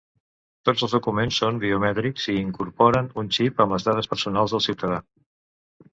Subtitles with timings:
[0.67, 4.99] Tots els documents són biomètrics i incorporen un xip amb les dades personals del ciutadà.